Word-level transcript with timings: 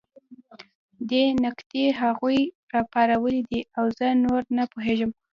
دې 1.09 1.23
نکتې 1.43 1.83
هغوی 2.01 2.39
راپارولي 2.73 3.41
دي 3.49 3.59
او 3.77 3.85
زه 3.97 4.07
نور 4.23 4.41
نه 4.57 4.63
پوهېږم 4.71 5.11